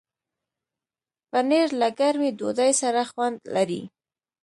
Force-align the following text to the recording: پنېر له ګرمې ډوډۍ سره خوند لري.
پنېر 1.29 1.67
له 1.81 1.87
ګرمې 1.99 2.29
ډوډۍ 2.39 2.71
سره 2.81 3.01
خوند 3.11 3.37
لري. 3.55 3.81